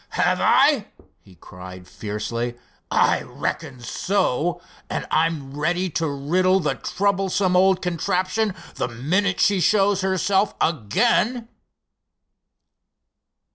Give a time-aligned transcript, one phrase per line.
[0.17, 0.87] "Have I?"
[1.19, 2.55] he cried, fiercely.
[2.89, 9.59] "I reckon so, and I'm ready to riddle the troublesome old contraption the minute she
[9.59, 11.49] shows herself again!"